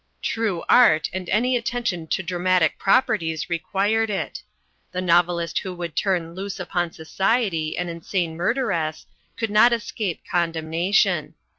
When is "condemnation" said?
10.27-11.35